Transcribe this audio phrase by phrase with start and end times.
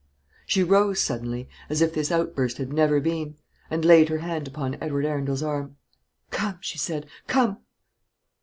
[0.47, 3.35] She rose suddenly, as if this outburst had never been,
[3.69, 5.75] and laid her hand upon Edward Arundel's arm.
[6.31, 7.59] "Come!" she said; "come!"